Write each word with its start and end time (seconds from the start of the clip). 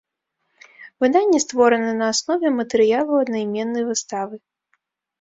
Выданне 1.05 1.41
створана 1.45 1.91
на 2.01 2.09
аснове 2.15 2.47
матэрыялаў 2.59 3.23
аднайменнай 3.23 3.83
выставы. 3.95 4.35